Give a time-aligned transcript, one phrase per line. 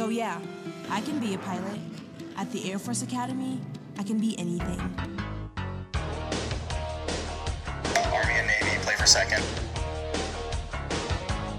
[0.00, 0.40] So, yeah,
[0.88, 1.78] I can be a pilot.
[2.38, 3.60] At the Air Force Academy,
[3.98, 4.80] I can be anything.
[8.10, 9.44] Army and Navy play for second.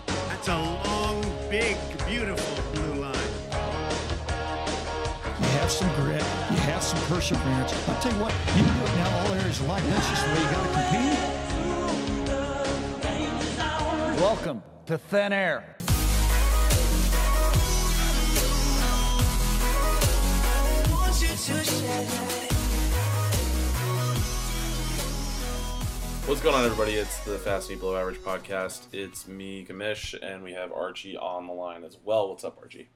[0.07, 1.77] That's a long, big,
[2.07, 3.13] beautiful blue line.
[5.39, 6.25] You have some grit.
[6.49, 7.73] You have some perseverance.
[7.87, 9.85] I'll tell you what, you can do it now all areas of life.
[9.85, 10.71] That's just the way you got to
[14.09, 14.19] compete.
[14.19, 15.77] Welcome to Thin Air.
[21.41, 21.73] What's
[26.39, 26.93] going on, everybody?
[26.93, 28.81] It's the Fast Below Average podcast.
[28.93, 32.29] It's me, Gamish, and we have Archie on the line as well.
[32.29, 32.89] What's up, Archie?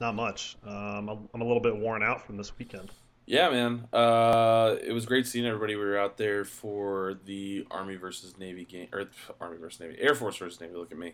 [0.00, 0.56] Not much.
[0.66, 2.90] Um, I'm I'm a little bit worn out from this weekend.
[3.26, 3.88] Yeah, man.
[3.92, 5.76] Uh, it was great seeing everybody.
[5.76, 9.04] We were out there for the Army versus Navy game, or
[9.38, 10.76] Army versus Navy, Air Force versus Navy.
[10.76, 11.12] Look at me.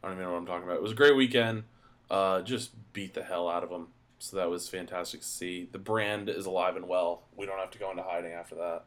[0.00, 0.76] I don't even know what I'm talking about.
[0.76, 1.64] It was a great weekend.
[2.08, 3.88] Uh, just beat the hell out of them.
[4.22, 5.68] So that was fantastic to see.
[5.72, 7.24] The brand is alive and well.
[7.36, 8.84] We don't have to go into hiding after that.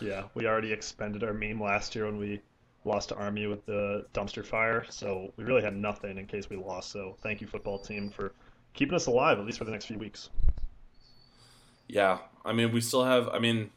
[0.00, 2.40] Yeah, we already expended our meme last year when we
[2.86, 4.86] lost to Army with the dumpster fire.
[4.88, 6.90] So we really had nothing in case we lost.
[6.90, 8.32] So thank you, football team, for
[8.72, 10.30] keeping us alive at least for the next few weeks.
[11.86, 13.28] Yeah, I mean, we still have.
[13.28, 13.68] I mean,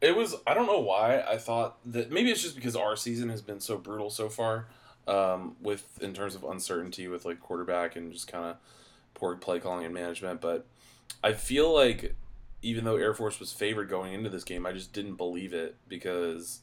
[0.00, 0.36] it was.
[0.46, 3.58] I don't know why I thought that maybe it's just because our season has been
[3.58, 4.68] so brutal so far,
[5.08, 8.56] um, with in terms of uncertainty with like quarterback and just kind of
[9.20, 10.40] poor play calling and management.
[10.40, 10.66] But
[11.22, 12.16] I feel like
[12.62, 15.76] even though Air Force was favored going into this game, I just didn't believe it
[15.86, 16.60] because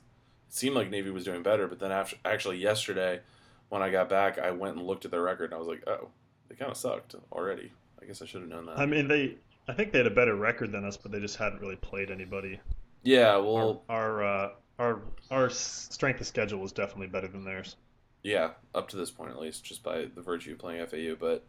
[0.49, 1.67] it seemed like Navy was doing better.
[1.67, 3.21] But then after, actually yesterday,
[3.69, 5.83] when I got back, I went and looked at their record and I was like,
[5.87, 6.09] oh,
[6.49, 7.71] they kind of sucked already.
[8.01, 8.79] I guess I should have known that.
[8.79, 9.37] I mean, they.
[9.69, 12.09] I think they had a better record than us, but they just hadn't really played
[12.09, 12.59] anybody.
[13.03, 14.49] yeah, well, Our our uh,
[14.79, 17.75] our, our strength of schedule was definitely better than theirs.
[18.23, 21.15] Yeah, up to this point at least, just by the virtue of playing FAU.
[21.19, 21.45] But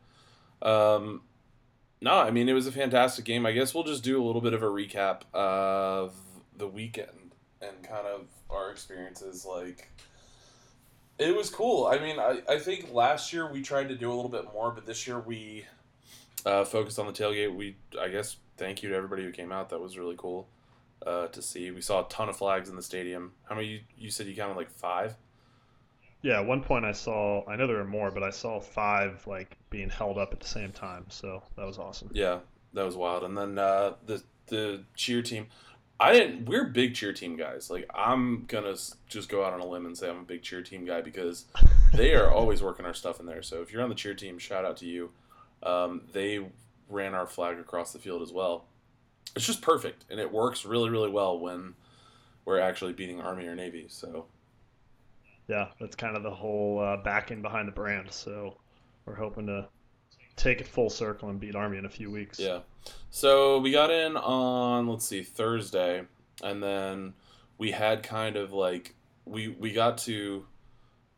[0.62, 1.23] um,
[2.01, 3.47] no, I mean it was a fantastic game.
[3.47, 6.15] I guess we'll just do a little bit of a recap of
[6.56, 9.44] the weekend and kind of our experiences.
[9.44, 9.88] Like
[11.19, 11.87] it was cool.
[11.87, 14.71] I mean, I, I think last year we tried to do a little bit more,
[14.71, 15.65] but this year we
[16.47, 17.54] uh, focused on the tailgate.
[17.54, 19.71] We I guess thank you to everybody who came out.
[19.71, 20.49] That was really cool
[21.04, 21.71] uh, to see.
[21.71, 23.33] We saw a ton of flags in the stadium.
[23.44, 23.69] How many?
[23.69, 25.16] You, you said you counted like five.
[26.23, 27.49] Yeah, at one point I saw.
[27.49, 30.49] I know there were more, but I saw five like being held up at the
[30.49, 31.06] same time.
[31.09, 32.11] So that was awesome.
[32.12, 32.41] Yeah,
[32.75, 33.25] that was wild.
[33.25, 35.47] And then uh, the the cheer team,
[36.01, 36.47] I didn't.
[36.47, 37.71] We're big cheer team guys.
[37.71, 38.75] Like I'm gonna
[39.09, 41.45] just go out on a limb and say I'm a big cheer team guy because
[41.95, 43.43] they are always working our stuff in there.
[43.43, 45.11] So if you're on the cheer team, shout out to you.
[45.62, 46.45] Um, they
[46.89, 48.65] ran our flag across the field as well.
[49.37, 51.75] It's just perfect, and it works really really well when
[52.45, 53.87] we're actually beating Army or Navy.
[53.89, 54.27] So
[55.48, 58.12] Yeah, that's kind of the whole uh, backing behind the brand.
[58.12, 58.59] So
[59.06, 59.69] we're hoping to
[60.36, 62.38] take it full circle and beat Army in a few weeks.
[62.38, 62.60] Yeah.
[63.10, 66.03] So we got in on let's see Thursday,
[66.42, 67.14] and then
[67.56, 68.94] we had kind of like
[69.25, 70.47] we we got to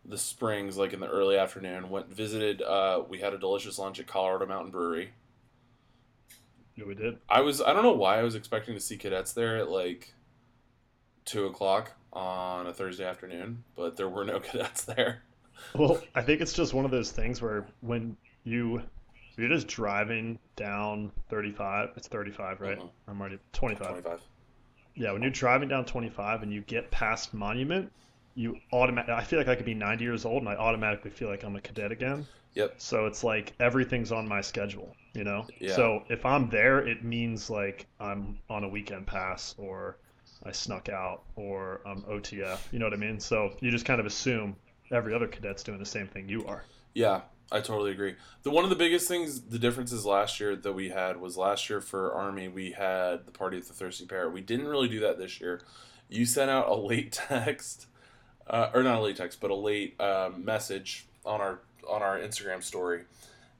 [0.04, 1.90] the Springs like in the early afternoon.
[1.90, 2.62] Went visited.
[2.62, 5.10] Uh, we had a delicious lunch at Colorado Mountain Brewery.
[6.76, 7.18] Yeah, we did.
[7.28, 10.14] I was I don't know why I was expecting to see cadets there at like
[11.24, 15.22] two o'clock on a Thursday afternoon, but there were no cadets there.
[15.74, 18.82] Well, I think it's just one of those things where when you
[19.36, 22.78] you're just driving down 35, it's 35, right?
[22.78, 22.90] Mhm.
[23.08, 23.86] I'm already 25.
[23.86, 24.20] Twenty five.
[24.94, 27.90] Yeah, when you're driving down 25 and you get past Monument,
[28.34, 31.28] you automatically I feel like I could be 90 years old and I automatically feel
[31.28, 32.26] like I'm a cadet again.
[32.54, 32.74] Yep.
[32.78, 35.46] So it's like everything's on my schedule, you know?
[35.60, 35.74] Yeah.
[35.76, 39.96] So if I'm there, it means like I'm on a weekend pass or
[40.44, 42.58] I snuck out or I'm OTF.
[42.72, 43.20] You know what I mean?
[43.20, 44.56] So you just kind of assume
[44.90, 46.64] every other cadet's doing the same thing you are.
[46.94, 48.14] Yeah, I totally agree.
[48.42, 51.68] The one of the biggest things, the differences last year that we had was last
[51.68, 54.30] year for Army we had the party at the Thirsty Pear.
[54.30, 55.60] We didn't really do that this year.
[56.08, 57.86] You sent out a late text,
[58.46, 62.18] uh, or not a late text, but a late um, message on our on our
[62.18, 63.04] Instagram story,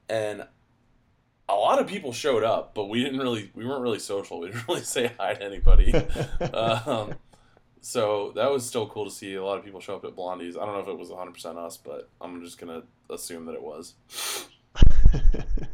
[0.07, 0.45] and
[1.51, 4.39] a lot of people showed up, but we didn't really we weren't really social.
[4.39, 5.93] We didn't really say hi to anybody.
[6.53, 7.15] um,
[7.81, 10.55] so that was still cool to see a lot of people show up at Blondie's.
[10.55, 13.53] I don't know if it was 100% us, but I'm just going to assume that
[13.53, 13.95] it was.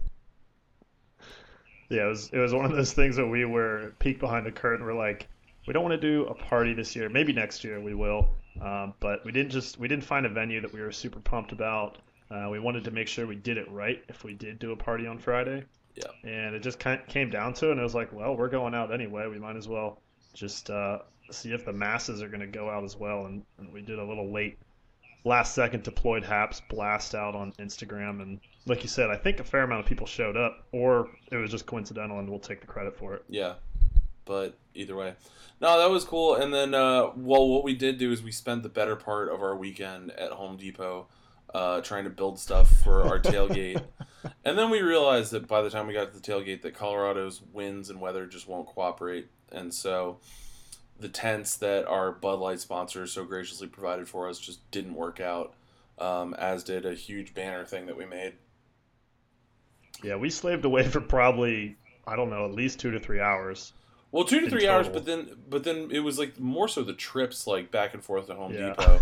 [1.89, 4.51] Yeah, it was it was one of those things that we were peek behind the
[4.51, 4.85] curtain.
[4.85, 5.27] We're like,
[5.67, 7.09] we don't want to do a party this year.
[7.09, 8.29] Maybe next year we will.
[8.61, 11.51] Um, but we didn't just we didn't find a venue that we were super pumped
[11.51, 11.99] about.
[12.29, 14.75] Uh, we wanted to make sure we did it right if we did do a
[14.75, 15.63] party on Friday.
[15.95, 16.29] Yeah.
[16.29, 18.49] And it just kind of came down to it, and it was like, well, we're
[18.49, 19.27] going out anyway.
[19.27, 20.01] We might as well
[20.33, 20.99] just uh,
[21.31, 23.25] see if the masses are going to go out as well.
[23.25, 24.59] And, and we did a little late
[25.27, 29.43] last second deployed haps blast out on Instagram, and like you said, I think a
[29.43, 32.67] fair amount of people showed up, or it was just coincidental, and we'll take the
[32.67, 33.23] credit for it.
[33.29, 33.55] Yeah,
[34.25, 35.13] but either way,
[35.59, 36.35] no, that was cool.
[36.35, 39.41] And then, uh, well, what we did do is we spent the better part of
[39.41, 41.07] our weekend at Home Depot.
[41.53, 43.81] Uh, trying to build stuff for our tailgate,
[44.43, 47.41] and then we realized that by the time we got to the tailgate, that Colorado's
[47.53, 50.19] winds and weather just won't cooperate, and so
[50.99, 55.19] the tents that our Bud Light sponsor so graciously provided for us just didn't work
[55.19, 55.53] out,
[55.99, 58.33] um, as did a huge banner thing that we made.
[60.03, 63.73] Yeah, we slaved away for probably I don't know at least two to three hours.
[64.11, 66.93] Well, two to three hours, but then but then it was like more so the
[66.93, 68.69] trips like back and forth to Home Yeah.
[68.69, 69.01] Depot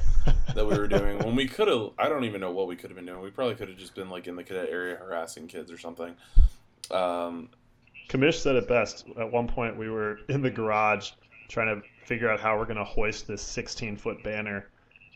[0.56, 1.20] that we were doing.
[1.20, 3.22] When we could have, I don't even know what we could have been doing.
[3.22, 6.16] We probably could have just been like in the cadet area harassing kids or something.
[6.90, 7.50] Um,
[8.10, 9.06] Kamish said it best.
[9.20, 11.12] At one point, we were in the garage
[11.50, 14.68] trying to figure out how we're going to hoist this 16 foot banner.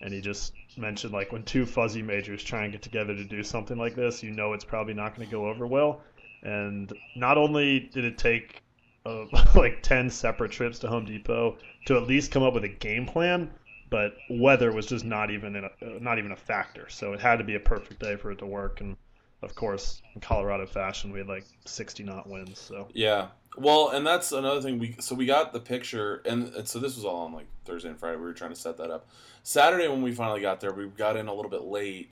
[0.01, 3.43] And he just mentioned, like, when two fuzzy majors try and get together to do
[3.43, 6.01] something like this, you know it's probably not going to go over well.
[6.41, 8.63] And not only did it take
[9.09, 12.69] uh, like 10 separate trips to Home Depot to at least come up with a
[12.69, 13.49] game plan,
[13.89, 16.87] but weather was just not even a, uh, not even a factor.
[16.89, 18.81] So it had to be a perfect day for it to work.
[18.81, 18.95] And
[19.41, 22.59] of course, in Colorado fashion, we had like 60 knot winds.
[22.59, 23.27] So yeah.
[23.57, 24.79] Well, and that's another thing.
[24.79, 27.89] We so we got the picture, and, and so this was all on like Thursday
[27.89, 28.17] and Friday.
[28.17, 29.07] We were trying to set that up.
[29.43, 32.11] Saturday when we finally got there, we got in a little bit late,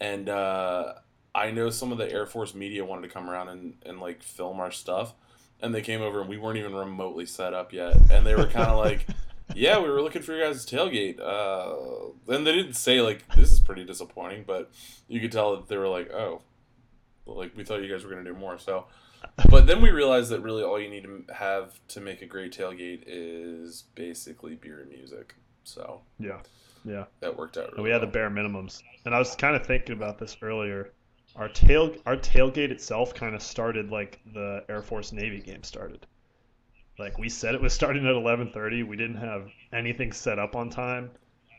[0.00, 0.94] and uh,
[1.34, 4.22] I know some of the Air Force media wanted to come around and, and like
[4.22, 5.14] film our stuff,
[5.60, 8.46] and they came over and we weren't even remotely set up yet, and they were
[8.46, 9.06] kind of like.
[9.54, 11.20] Yeah, we were looking for your guys' tailgate.
[11.20, 14.72] Uh, and they didn't say like this is pretty disappointing, but
[15.06, 16.42] you could tell that they were like, "Oh,
[17.26, 18.86] like we thought you guys were gonna do more." So,
[19.48, 22.52] but then we realized that really all you need to have to make a great
[22.52, 25.36] tailgate is basically beer and music.
[25.62, 26.40] So yeah,
[26.84, 27.04] yeah.
[27.20, 27.72] that worked out.
[27.72, 28.82] Really we had the bare minimums.
[29.04, 30.90] And I was kind of thinking about this earlier.
[31.36, 36.06] Our tail our tailgate itself kind of started like the Air Force Navy game started.
[36.98, 38.82] Like we said it was starting at 11:30.
[38.86, 41.10] We didn't have anything set up on time.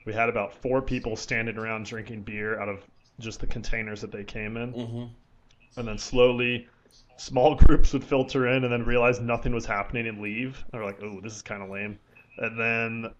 [0.06, 2.83] We had about 4 people standing around drinking beer out of
[3.19, 4.74] just the containers that they came in.
[4.74, 5.09] Mhm.
[5.75, 6.68] And then slowly
[7.18, 10.63] small groups would filter in and then realize nothing was happening and leave.
[10.71, 12.00] And we're like, "Oh, this is kind of lame."
[12.38, 13.13] And then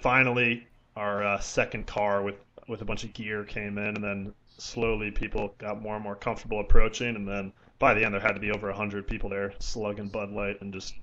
[0.00, 0.66] finally
[0.96, 2.36] our uh, second car with
[2.66, 6.16] with a bunch of gear came in and then slowly people got more and more
[6.16, 9.52] comfortable approaching and then by the end there had to be over 100 people there
[9.60, 10.94] slugging bud light and just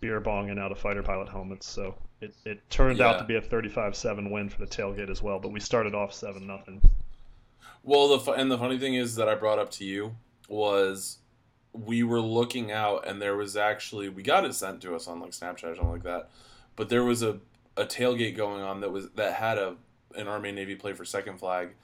[0.00, 3.40] beer bonging out of fighter pilot helmets so it, it turned out to be a
[3.40, 6.80] 35-7 win for the tailgate as well but we started off 7 nothing.
[7.84, 10.16] Well, the and the funny thing is that I brought up to you
[10.48, 11.18] was
[11.72, 15.20] we were looking out and there was actually we got it sent to us on
[15.20, 16.30] like Snapchat or something like that,
[16.76, 17.38] but there was a,
[17.76, 19.76] a tailgate going on that was that had a
[20.16, 21.74] an Army Navy play for second flag,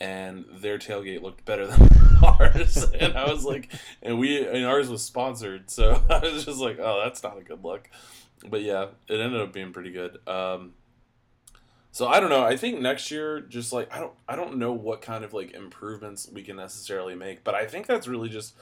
[0.00, 1.88] and their tailgate looked better than
[2.22, 3.72] ours, and I was like,
[4.02, 7.42] and we and ours was sponsored, so I was just like, oh, that's not a
[7.42, 7.88] good look,
[8.48, 10.18] but yeah, it ended up being pretty good.
[10.26, 10.74] Um,
[11.90, 12.44] so I don't know.
[12.44, 15.52] I think next year, just like I don't, I don't know what kind of like
[15.52, 18.54] improvements we can necessarily make, but I think that's really just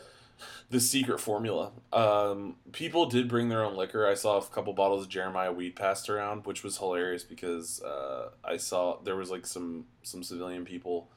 [0.70, 1.72] the secret formula.
[1.92, 4.06] Um, people did bring their own liquor.
[4.06, 8.30] I saw a couple bottles of Jeremiah weed passed around, which was hilarious because uh,
[8.44, 11.08] I saw there was like some some civilian people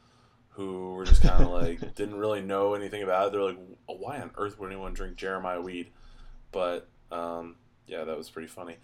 [0.59, 3.31] who were just kind of like didn't really know anything about it.
[3.31, 3.57] They're like,
[3.87, 5.91] "Oh, why on earth would anyone drink Jeremiah weed?
[6.51, 7.55] But um,
[7.87, 8.75] yeah, that was pretty funny.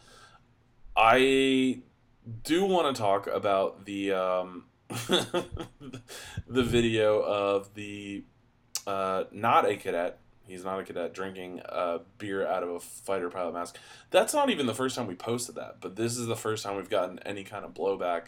[0.96, 1.82] I
[2.46, 5.44] do want to talk about the um, the
[6.48, 8.24] video of the
[8.88, 10.20] uh, not a cadet.
[10.48, 13.78] He's not a cadet drinking uh, beer out of a fighter pilot mask.
[14.12, 16.78] That's not even the first time we posted that, but this is the first time
[16.78, 18.28] we've gotten any kind of blowback.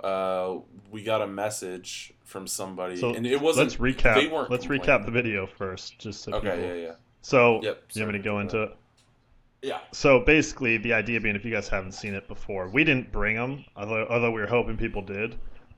[0.00, 0.58] Uh,
[0.90, 3.68] we got a message from somebody, so and it wasn't.
[3.68, 6.64] let's recap They weren't let's recap the video first just so Okay, people...
[6.64, 8.76] yeah, yeah, so Yep, you want me to go into it
[9.64, 9.80] yeah.
[9.92, 13.36] So basically, the idea being, if you guys haven't seen it before, we didn't bring
[13.36, 15.32] them, although, although we were hoping people did.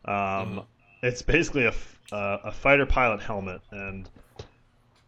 [0.05, 0.59] Um, Mm-hmm.
[1.03, 1.75] It's basically a,
[2.11, 4.09] uh, a fighter pilot helmet, and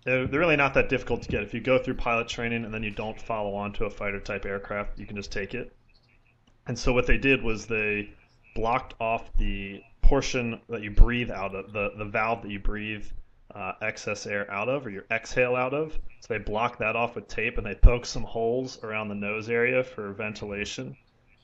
[0.05, 1.43] they're, they're really not that difficult to get.
[1.43, 4.21] If you go through pilot training and then you don't follow on to a fighter
[4.21, 5.75] type aircraft, you can just take it.
[6.67, 8.11] And so what they did was they
[8.59, 13.07] blocked off the portion that you breathe out of, the, the valve that you breathe
[13.55, 15.93] uh, excess air out of or your exhale out of.
[15.93, 19.49] So they block that off with tape and they poke some holes around the nose
[19.49, 20.97] area for ventilation.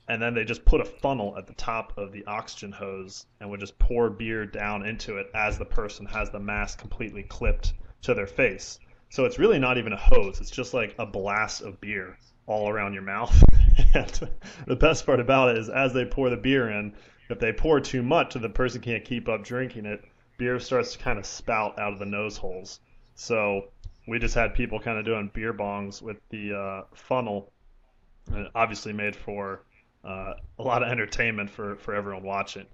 [0.09, 3.49] And then they just put a funnel at the top of the oxygen hose and
[3.49, 7.75] would just pour beer down into it as the person has the mask completely clipped
[8.01, 8.77] to their face.
[9.09, 12.17] So it's really not even a hose, it's just like a blast of beer
[12.47, 13.43] all around your mouth.
[13.93, 14.29] and
[14.67, 16.93] the best part about it is as they pour the beer in,
[17.29, 20.03] if they pour too much and the person can't keep up drinking it,
[20.37, 22.79] beer starts to kind of spout out of the nose holes.
[23.15, 23.69] So
[24.07, 27.51] we just had people kind of doing beer bongs with the uh, funnel,
[28.31, 29.63] and obviously made for
[30.03, 32.65] uh, a lot of entertainment for, for everyone watching.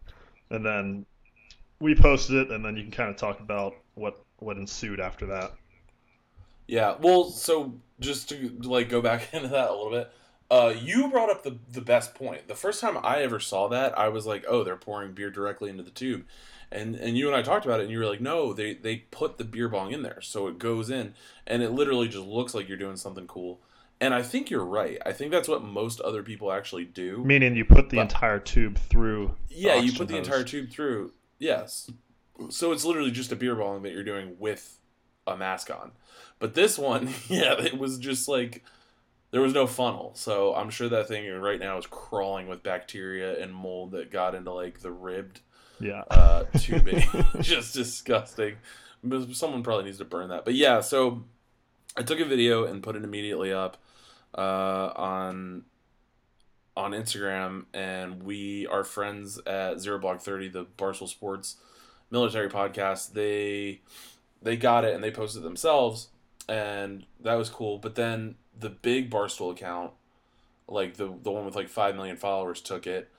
[0.50, 1.06] And then
[1.80, 5.28] we posted it, and then you can kind of talk about what what ensued after
[5.28, 5.52] that.
[6.68, 6.96] Yeah.
[7.00, 10.12] Well, so just to like go back into that a little bit,
[10.50, 12.48] uh, you brought up the the best point.
[12.48, 15.70] The first time I ever saw that, I was like, "Oh, they're pouring beer directly
[15.70, 16.26] into the tube,"
[16.72, 18.98] and and you and I talked about it, and you were like, "No, they they
[19.12, 21.14] put the beer bong in there, so it goes in,
[21.48, 23.62] and it literally just looks like you're doing something cool."
[24.02, 24.98] And I think you're right.
[25.06, 27.24] I think that's what most other people actually do.
[27.24, 29.36] Meaning you put the But- entire tube through.
[29.50, 31.14] the Yeah, you put the entire tube through.
[31.38, 31.92] Yes.
[32.50, 34.80] So it's literally just a beer bong that you're doing with
[35.34, 35.92] a mask on.
[36.40, 38.64] But this one, yeah, it was just like
[39.32, 40.12] there was no funnel.
[40.16, 44.36] So I'm sure that thing right now is crawling with bacteria and mold that got
[44.36, 45.40] into like the ribbed
[45.80, 46.04] Yeah.
[46.10, 47.04] uh, tubing.
[47.42, 48.58] just disgusting.
[49.34, 50.46] Someone probably needs to burn that.
[50.46, 51.24] But yeah, so
[51.98, 53.78] I took a video and put it immediately up
[54.38, 55.64] uh, on
[56.78, 61.58] on Instagram, and we our friends at Zero Blog Thirty, the Barstool Sports
[62.10, 63.82] military podcast, they
[64.42, 66.10] they got it and they posted it themselves,
[66.48, 67.78] and that was cool.
[67.78, 69.92] But then the big Barstool account,
[70.68, 73.10] like the the one with like five million followers, took it,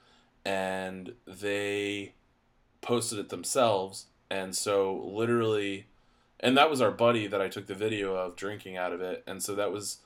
[0.45, 2.15] and they
[2.81, 5.87] posted it themselves, and so literally,
[6.41, 9.23] and that was our buddy that I took the video of drinking out of it,
[9.27, 9.99] and so that was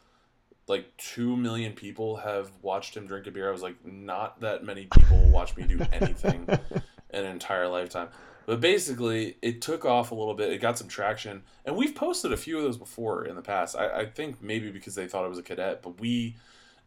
[0.69, 3.49] like two million people have watched him drink a beer.
[3.49, 6.47] I was like, not that many people watch me do anything
[7.11, 8.09] in an entire lifetime.
[8.47, 10.53] But basically, it took off a little bit.
[10.53, 13.77] It got some traction, and we've posted a few of those before in the past.
[13.77, 16.37] I, I think maybe because they thought it was a cadet, but we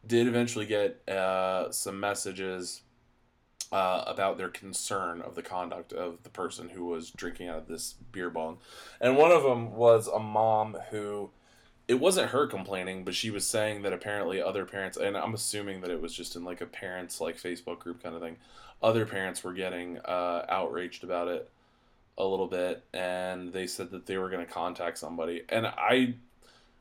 [0.07, 2.81] did eventually get uh, some messages
[3.73, 7.67] uh, about their concern of the conduct of the person who was drinking out of
[7.67, 8.59] this beer bong,
[9.01, 11.29] and one of them was a mom who
[11.89, 15.81] it wasn't her complaining, but she was saying that apparently other parents, and I'm assuming
[15.81, 18.37] that it was just in like a parents like Facebook group kind of thing,
[18.81, 21.49] other parents were getting uh, outraged about it
[22.17, 25.43] a little bit, and they said that they were going to contact somebody.
[25.49, 26.15] And I,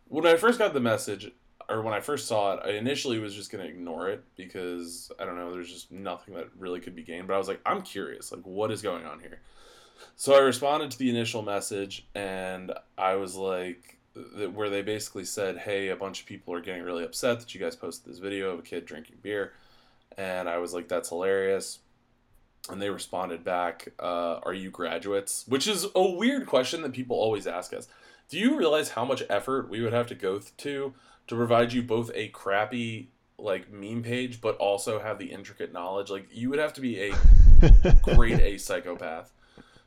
[0.08, 1.30] when I first got the message,
[1.68, 5.12] or when I first saw it, I initially was just going to ignore it because
[5.20, 7.28] I don't know, there's just nothing that really could be gained.
[7.28, 9.40] But I was like, I'm curious, like what is going on here?
[10.16, 13.98] So I responded to the initial message, and I was like,
[14.52, 17.60] where they basically said, "Hey, a bunch of people are getting really upset that you
[17.60, 19.52] guys posted this video of a kid drinking beer,"
[20.16, 21.78] and I was like, "That's hilarious."
[22.70, 27.16] And they responded back, uh, "Are you graduates?" Which is a weird question that people
[27.16, 27.88] always ask us.
[28.28, 30.94] Do you realize how much effort we would have to go th- to
[31.28, 36.10] to provide you both a crappy like meme page, but also have the intricate knowledge?
[36.10, 37.14] Like you would have to be a
[38.02, 39.32] grade A psychopath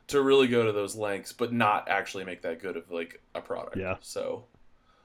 [0.08, 3.40] to really go to those lengths, but not actually make that good of like a
[3.40, 3.76] product.
[3.76, 3.96] Yeah.
[4.00, 4.44] So,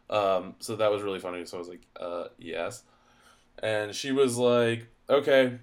[0.10, 1.46] um, so that was really funny.
[1.46, 2.84] So I was like, uh, yes,
[3.60, 5.60] and she was like, okay,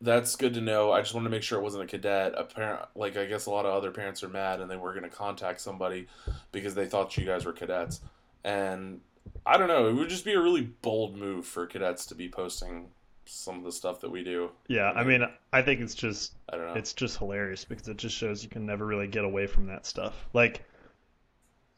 [0.00, 0.92] that's good to know.
[0.92, 2.34] I just wanted to make sure it wasn't a cadet.
[2.36, 4.92] A parent, like I guess a lot of other parents are mad, and they were
[4.92, 6.06] going to contact somebody
[6.52, 8.00] because they thought you guys were cadets,
[8.44, 9.00] and
[9.44, 9.88] I don't know.
[9.88, 12.88] It would just be a really bold move for cadets to be posting
[13.24, 14.50] some of the stuff that we do.
[14.68, 16.74] Yeah, I mean, I think it's just I don't know.
[16.74, 19.84] it's just hilarious because it just shows you can never really get away from that
[19.84, 20.26] stuff.
[20.32, 20.64] Like,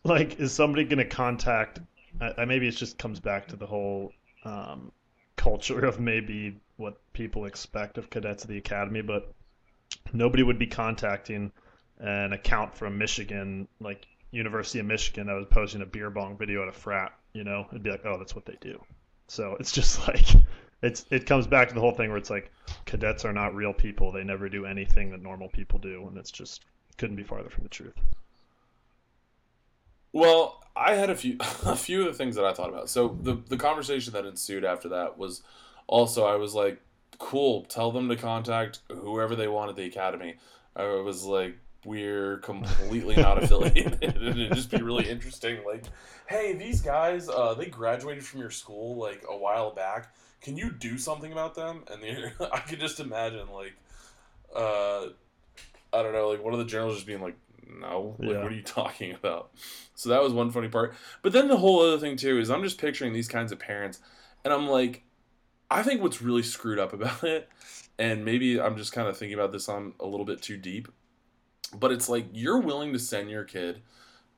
[0.04, 1.80] like is somebody going to contact?
[2.20, 4.12] I, I maybe it just comes back to the whole
[4.44, 4.92] um,
[5.36, 9.32] culture of maybe what people expect of cadets at the academy, but
[10.12, 11.52] nobody would be contacting
[11.98, 16.62] an account from Michigan, like University of Michigan, that was posting a beer bong video
[16.62, 17.12] at a frat.
[17.32, 18.82] You know, it'd be like, oh, that's what they do.
[19.28, 20.26] So it's just like
[20.82, 22.50] it's it comes back to the whole thing where it's like
[22.86, 24.10] cadets are not real people.
[24.10, 26.64] They never do anything that normal people do, and it's just
[26.96, 27.94] couldn't be farther from the truth.
[30.12, 32.88] Well, I had a few a few of the things that I thought about.
[32.88, 35.42] So the the conversation that ensued after that was
[35.90, 36.80] also I was like,
[37.18, 40.36] cool, tell them to contact whoever they want at the academy.
[40.74, 43.98] I was like, we're completely not affiliated.
[44.02, 45.58] It'd just be really interesting.
[45.66, 45.84] Like,
[46.28, 50.14] hey, these guys, uh, they graduated from your school like a while back.
[50.40, 51.82] Can you do something about them?
[51.90, 53.74] And I could just imagine like,
[54.54, 55.06] uh,
[55.92, 57.36] I don't know, like one of the journalists just being like,
[57.68, 58.42] no, like Yeah.
[58.42, 59.50] what are you talking about?
[59.94, 60.94] So that was one funny part.
[61.22, 63.98] But then the whole other thing too is I'm just picturing these kinds of parents,
[64.44, 65.02] and I'm like,
[65.70, 67.48] I think what's really screwed up about it,
[67.98, 70.88] and maybe I'm just kind of thinking about this on a little bit too deep,
[71.74, 73.82] but it's like you're willing to send your kid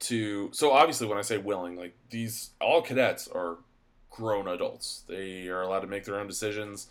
[0.01, 0.51] to.
[0.53, 3.59] So obviously, when I say willing, like these all cadets are
[4.13, 5.03] grown adults.
[5.09, 6.89] They are allowed to make their own decisions.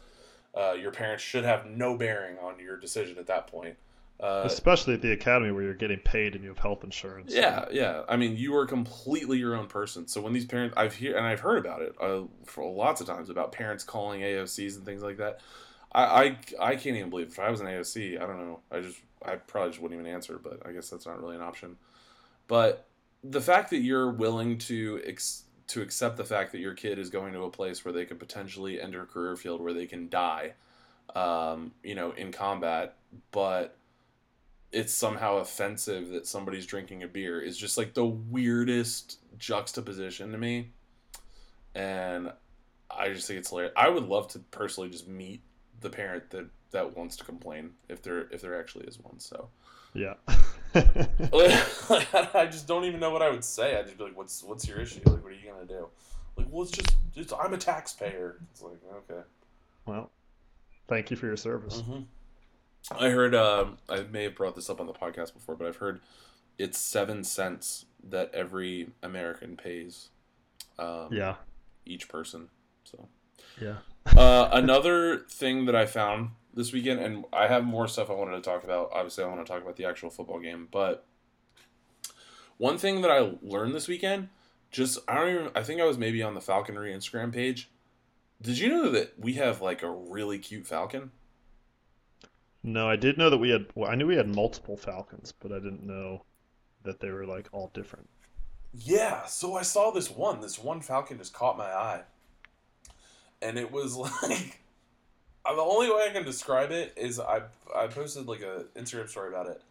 [0.54, 3.78] Uh, your parents should have no bearing on your decision at that point.
[4.22, 7.34] Uh, Especially at the academy where you're getting paid and you have health insurance.
[7.34, 8.04] yeah, yeah.
[8.08, 10.08] I mean, you are completely your own person.
[10.08, 13.08] So when these parents, I've hear and I've heard about it uh, for lots of
[13.08, 15.40] times about parents calling AOCs and things like that.
[15.92, 18.60] I, I, I can't even believe if I was an AOC, I don't know.
[18.72, 21.42] I just I probably just wouldn't even answer, but I guess that's not really an
[21.42, 21.78] option.
[22.48, 22.88] But
[23.24, 27.10] the fact that you're willing to ex- to accept the fact that your kid is
[27.10, 30.10] going to a place where they could potentially enter a career field where they can
[30.10, 30.54] die,
[31.16, 32.96] um, you know, in combat,
[33.32, 33.78] but
[34.72, 40.38] it's somehow offensive that somebody's drinking a beer is just like the weirdest juxtaposition to
[40.38, 40.72] me.
[41.76, 42.32] And
[42.90, 43.74] I just think it's hilarious.
[43.76, 45.42] I would love to personally just meet
[45.82, 49.20] the parent that that wants to complain if there if there actually is one.
[49.20, 49.50] So
[49.94, 50.14] Yeah.
[50.74, 53.78] I just don't even know what I would say.
[53.78, 55.02] I'd just be like, "What's what's your issue?
[55.06, 55.88] Like, what are you gonna do?"
[56.38, 58.38] Like, well, it's just it's, I'm a taxpayer.
[58.52, 59.22] It's like okay.
[59.86, 60.12] well,
[60.88, 61.82] thank you for your service.
[61.82, 62.04] Mm-hmm.
[62.90, 63.36] I heard.
[63.36, 66.02] Um, I may have brought this up on the podcast before, but I've heard
[66.58, 70.10] it's seven cents that every American pays.
[70.80, 71.36] Um, Yeah.
[71.86, 72.50] Each person.
[72.84, 73.08] So
[73.60, 73.78] Yeah.
[74.18, 78.32] uh, another thing that I found this weekend, and I have more stuff I wanted
[78.36, 78.90] to talk about.
[78.92, 81.06] Obviously, I want to talk about the actual football game, but
[82.58, 84.30] one thing that I learned this weekend,
[84.72, 85.52] just I don't even.
[85.56, 87.70] I think I was maybe on the Falconry Instagram page.
[88.42, 91.12] Did you know that we have like a really cute falcon?
[92.64, 93.68] No, I did know that we had.
[93.76, 96.24] Well, I knew we had multiple falcons, but I didn't know
[96.84, 98.08] that they were like all different.
[98.74, 100.42] Yeah, so I saw this one.
[100.42, 102.04] This one falcon just caught my eye.
[103.42, 104.62] And it was like
[105.44, 107.42] uh, the only way I can describe it is I
[107.76, 109.62] I posted like a Instagram story about it.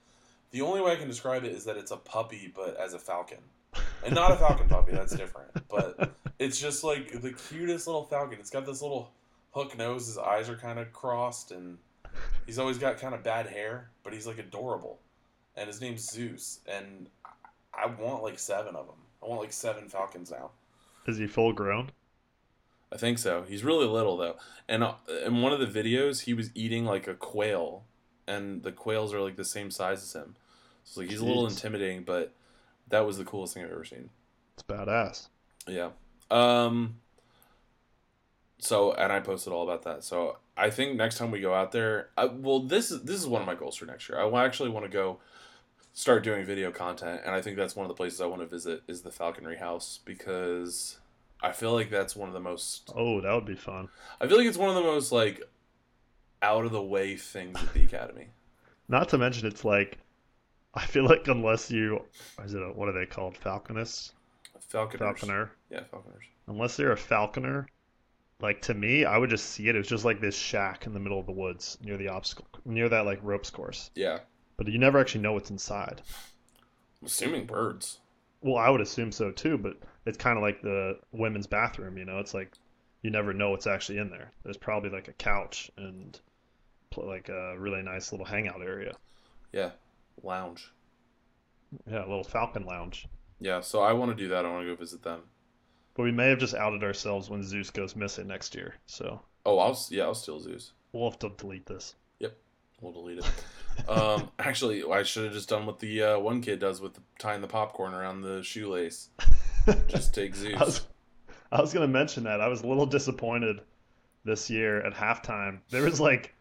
[0.51, 2.99] The only way I can describe it is that it's a puppy but as a
[2.99, 3.39] falcon.
[4.05, 5.51] And not a falcon puppy, that's different.
[5.69, 8.41] But it's just like the cutest little falcon.
[8.41, 9.13] It's got this little
[9.53, 11.79] hook nose, his eyes are kind of crossed and
[12.47, 15.01] he's always got kind of bad hair, but he's like adorable.
[15.57, 17.09] And his name's Zeus and
[17.75, 18.97] I want like seven of them.
[19.23, 20.51] I want like seven falcons now.
[21.07, 21.91] Is he full grown?
[22.93, 23.45] I think so.
[23.47, 24.37] He's really little though,
[24.69, 24.95] and uh,
[25.25, 27.85] in one of the videos, he was eating like a quail,
[28.27, 30.35] and the quails are like the same size as him.
[30.85, 32.33] So like he's a little intimidating, but
[32.89, 34.11] that was the coolest thing I've ever seen.
[34.55, 35.29] It's badass.
[35.69, 35.91] Yeah.
[36.31, 36.97] Um.
[38.61, 40.05] So and I posted all about that.
[40.05, 43.27] So I think next time we go out there, I, well, this is this is
[43.27, 44.21] one of my goals for next year.
[44.21, 45.19] I actually want to go
[45.93, 48.47] start doing video content, and I think that's one of the places I want to
[48.47, 50.99] visit is the Falconry House because
[51.43, 52.93] I feel like that's one of the most.
[52.95, 53.89] Oh, that would be fun.
[54.21, 55.43] I feel like it's one of the most like
[56.43, 58.29] out of the way things at the academy.
[58.89, 59.99] Not to mention, it's like
[60.75, 62.03] I feel like unless you,
[62.45, 63.37] is it a, what are they called?
[63.39, 64.13] Falconists,
[64.69, 64.99] Falconers.
[64.99, 65.53] falconer.
[65.71, 66.25] Yeah, Falconers.
[66.47, 67.67] Unless they're a falconer,
[68.43, 69.75] like to me, I would just see it.
[69.75, 72.47] It was just like this shack in the middle of the woods near the obstacle,
[72.65, 73.91] near that like ropes course.
[73.95, 74.21] Yeah.
[74.57, 76.03] But you never actually know what's inside.
[77.01, 77.99] I'm assuming birds.
[78.43, 79.77] Well, I would assume so too, but
[80.07, 82.19] it's kind of like the women's bathroom, you know?
[82.19, 82.53] It's like
[83.03, 84.33] you never know what's actually in there.
[84.45, 86.19] There's probably like a couch and
[86.97, 88.97] like a really nice little hangout area.
[89.53, 89.71] Yeah.
[90.23, 90.73] Lounge.
[91.87, 93.07] Yeah, a little falcon lounge.
[93.41, 94.45] Yeah, so I want to do that.
[94.45, 95.23] I want to go visit them.
[95.95, 98.75] But we may have just outed ourselves when Zeus goes missing next year.
[98.87, 100.73] So Oh, I'll yeah, I'll steal Zeus.
[100.93, 101.95] we'll have to delete this.
[102.21, 102.37] Yep,
[102.81, 103.89] we'll delete it.
[103.89, 107.01] um, actually, I should have just done what the uh, one kid does with the,
[107.19, 109.09] tying the popcorn around the shoelace.
[109.89, 110.61] Just take Zeus.
[110.61, 110.87] I was,
[111.53, 112.41] I was going to mention that.
[112.41, 113.61] I was a little disappointed
[114.25, 115.61] this year at halftime.
[115.71, 116.35] There was like,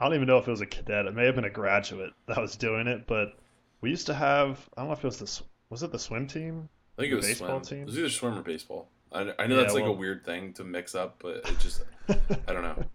[0.00, 1.06] I don't even know if it was a cadet.
[1.06, 3.38] It may have been a graduate that was doing it, but
[3.80, 6.26] we used to have, I don't know if it was the, was it the swim
[6.26, 6.68] team?
[6.98, 7.78] I think it was baseball swim.
[7.78, 7.82] team?
[7.82, 8.88] It was either swim or baseball.
[9.14, 11.58] I, I know Yeah, that's like well- a weird thing to mix up, but it
[11.58, 12.84] just I don't know.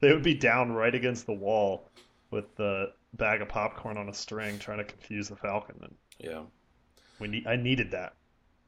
[0.00, 1.88] They would be down right against the wall
[2.32, 5.76] with the bag of popcorn on a string trying to confuse the falcon.
[5.80, 6.40] And Yeah,
[7.20, 8.14] we need, I needed that.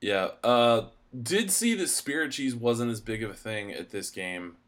[0.01, 0.29] yeah.
[0.45, 0.87] Uh,
[1.23, 4.59] did see that spirit cheese wasn't as big of a thing at this game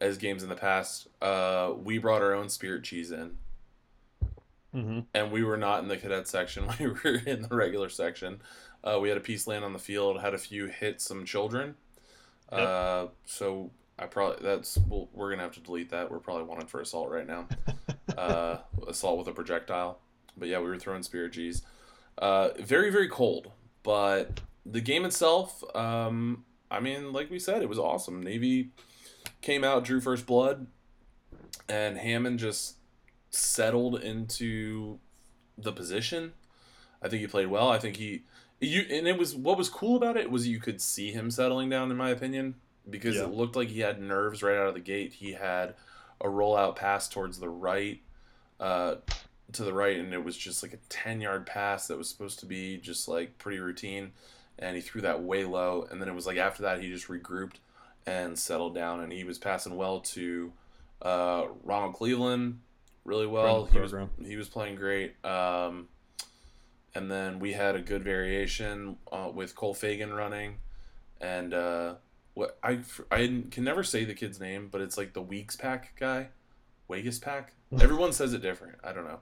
[0.00, 1.08] as games in the past.
[1.20, 3.36] Uh, we brought our own spirit cheese in.
[4.72, 5.00] Mm-hmm.
[5.12, 6.66] and we were not in the cadet section.
[6.78, 8.40] We were in the regular section.
[8.82, 10.20] Uh, we had a piece land on the field.
[10.20, 11.74] Had a few hit some children.
[12.52, 12.60] Yep.
[12.60, 16.10] Uh, so I probably that's well, we're gonna have to delete that.
[16.10, 17.48] We're probably wanted for assault right now.
[18.16, 19.98] uh, assault with a projectile.
[20.36, 21.62] But yeah, we were throwing spirit G's.
[22.18, 25.62] Uh, very very cold, but the game itself.
[25.76, 28.22] Um, I mean, like we said, it was awesome.
[28.22, 28.70] Navy
[29.40, 30.66] came out, drew first blood,
[31.68, 32.76] and Hammond just
[33.30, 34.98] settled into
[35.58, 36.32] the position.
[37.02, 37.68] I think he played well.
[37.68, 38.24] I think he
[38.60, 41.68] you and it was what was cool about it was you could see him settling
[41.70, 42.54] down in my opinion
[42.88, 43.22] because Yeah.
[43.24, 45.14] it looked like he had nerves right out of the gate.
[45.14, 45.74] He had
[46.20, 48.00] a rollout pass towards the right,
[48.58, 48.96] uh,
[49.52, 52.38] to the right, and it was just like a 10 yard pass that was supposed
[52.40, 54.12] to be just like pretty routine.
[54.58, 55.86] And he threw that way low.
[55.90, 57.54] And then it was like after that, he just regrouped
[58.06, 59.00] and settled down.
[59.00, 60.52] And he was passing well to
[61.00, 62.60] uh, Ronald Cleveland
[63.04, 63.64] really well.
[63.64, 63.94] He was,
[64.26, 65.14] he was playing great.
[65.24, 65.88] Um,
[66.94, 70.56] and then we had a good variation uh, with Cole Fagan running.
[71.20, 71.94] And uh,
[72.34, 75.98] what I, I can never say the kid's name, but it's like the Weeks Pack
[75.98, 76.28] guy.
[76.90, 77.52] Vegas Pack.
[77.80, 78.78] Everyone says it different.
[78.82, 79.20] I don't know,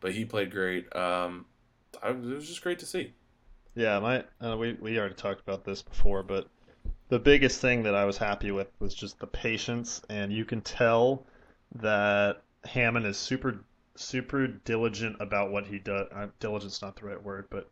[0.00, 0.94] but he played great.
[0.96, 1.46] Um,
[2.02, 3.12] I, it was just great to see.
[3.74, 6.48] Yeah, my uh, we we already talked about this before, but
[7.08, 10.60] the biggest thing that I was happy with was just the patience, and you can
[10.60, 11.26] tell
[11.76, 13.64] that Hammond is super
[13.96, 16.08] super diligent about what he does.
[16.12, 17.70] Uh, diligent's not the right word, but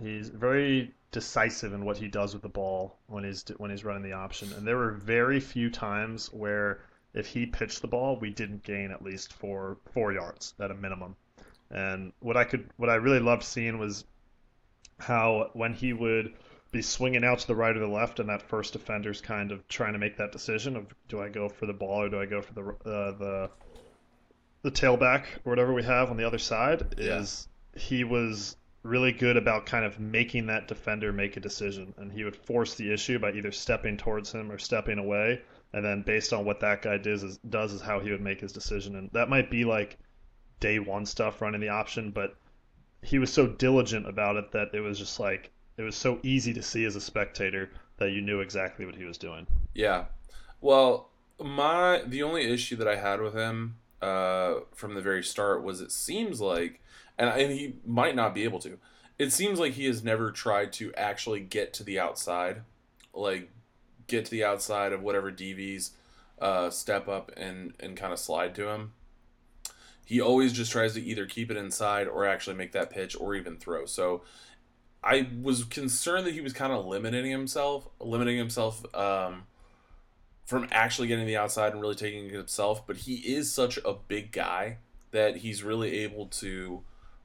[0.00, 4.02] he's very decisive in what he does with the ball when he's when he's running
[4.02, 4.52] the option.
[4.52, 6.80] And there were very few times where
[7.14, 10.74] if he pitched the ball, we didn't gain at least four four yards at a
[10.74, 11.16] minimum.
[11.70, 14.04] And what I could what I really loved seeing was
[14.98, 16.34] how when he would
[16.70, 19.66] be swinging out to the right or the left, and that first defender's kind of
[19.68, 22.26] trying to make that decision of do I go for the ball or do I
[22.26, 23.50] go for the uh, the
[24.68, 27.20] the tailback or whatever we have on the other side Yeah.
[27.20, 32.12] is he was really good about kind of making that defender make a decision and
[32.12, 35.40] he would force the issue by either stepping towards him or stepping away
[35.72, 38.40] and then based on what that guy does is, does is how he would make
[38.40, 39.98] his decision and that might be like
[40.60, 42.36] day one stuff running the option but
[43.02, 46.52] he was so diligent about it that it was just like it was so easy
[46.52, 49.46] to see as a spectator that you knew exactly what he was doing.
[49.74, 50.06] Yeah.
[50.60, 51.08] Well,
[51.40, 55.80] my the only issue that I had with him uh, from the very start was
[55.80, 56.80] it seems like,
[57.18, 58.78] and and he might not be able to.
[59.18, 62.62] It seems like he has never tried to actually get to the outside,
[63.12, 63.50] like
[64.06, 65.90] get to the outside of whatever DVs
[66.40, 68.92] uh, step up and and kind of slide to him.
[70.04, 73.34] He always just tries to either keep it inside or actually make that pitch or
[73.34, 73.84] even throw.
[73.84, 74.22] So
[75.02, 79.44] I was concerned that he was kind of limiting himself, limiting himself um,
[80.48, 82.86] from actually getting the outside and really taking it himself.
[82.86, 84.78] But he is such a big guy
[85.10, 86.82] that he's really able to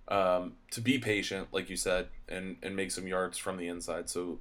[0.10, 4.10] um, to be patient, like you said, and and make some yards from the inside.
[4.10, 4.40] So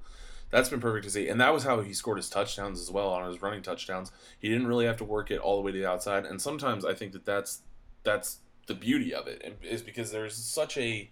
[0.50, 1.28] that's been perfect to see.
[1.28, 4.10] And that was how he scored his touchdowns as well on his running touchdowns.
[4.40, 6.26] He didn't really have to work it all the way to the outside.
[6.26, 7.60] And sometimes I think that that's
[8.02, 11.08] that's the beauty of it is because there's such a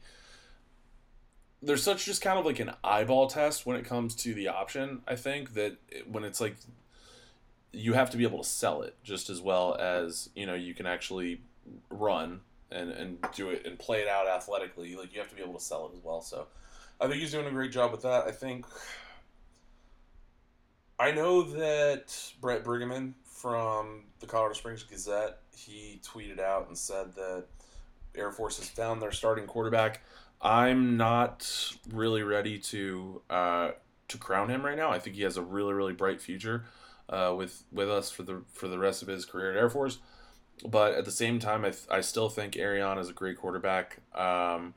[1.63, 5.03] there's such just kind of like an eyeball test when it comes to the option.
[5.07, 5.77] I think that
[6.11, 6.57] when it's like
[7.73, 10.75] you have to be able to sell it just as well as you know you
[10.75, 11.41] can actually
[11.91, 14.97] run and and do it and play it out athletically.
[14.97, 16.21] Like you have to be able to sell it as well.
[16.21, 16.47] So
[17.01, 18.27] I think he's doing a great job with that.
[18.27, 18.67] I think
[20.99, 27.15] I know that Brent Briggeman from the Colorado Springs Gazette he tweeted out and said
[27.15, 27.45] that
[28.15, 30.03] Air Force has found their starting quarterback.
[30.43, 33.71] I'm not really ready to uh,
[34.09, 34.91] to crown him right now.
[34.91, 36.65] I think he has a really really bright future
[37.11, 39.99] uh, with with us for the for the rest of his career at Air Force.
[40.67, 43.99] But at the same time, I, th- I still think Arion is a great quarterback.
[44.15, 44.75] Um,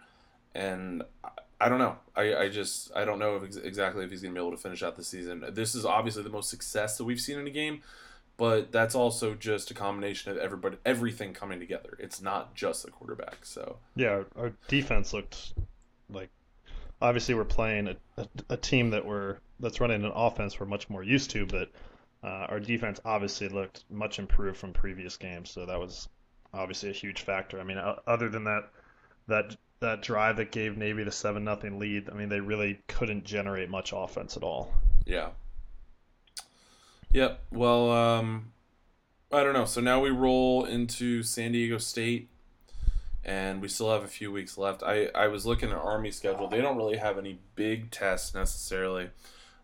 [0.56, 1.98] and I, I don't know.
[2.16, 4.56] I, I just I don't know if ex- exactly if he's going to be able
[4.56, 5.46] to finish out the season.
[5.52, 7.82] This is obviously the most success that we've seen in a game,
[8.38, 11.98] but that's also just a combination of everybody everything coming together.
[12.00, 13.46] It's not just the quarterback.
[13.46, 15.54] So Yeah, our, our defense looked
[16.10, 16.30] like
[17.02, 20.90] obviously we're playing a, a, a team that we're that's running an offense we're much
[20.90, 21.72] more used to, but
[22.24, 25.52] uh, our defense obviously looked much improved from previous games.
[25.52, 26.08] So that was
[26.54, 27.60] obviously a huge factor.
[27.60, 28.70] I mean, other than that
[29.28, 33.26] that that drive that gave Navy the seven nothing lead, I mean, they really couldn't
[33.26, 34.74] generate much offense at all.
[35.06, 35.30] Yeah.
[37.12, 37.42] Yep.
[37.52, 38.54] Well, um,
[39.32, 39.66] I don't know.
[39.66, 42.30] So now we roll into San Diego State,
[43.26, 44.82] and we still have a few weeks left.
[44.82, 46.48] I, I was looking at Army schedule.
[46.48, 49.10] They don't really have any big tests necessarily